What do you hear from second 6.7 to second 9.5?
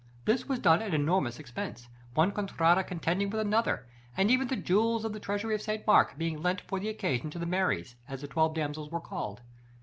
the occasion to the "Maries," as the twelve damsels were called.